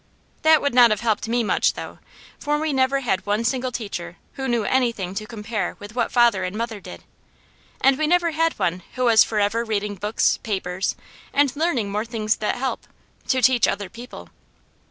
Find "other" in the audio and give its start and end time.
13.67-13.89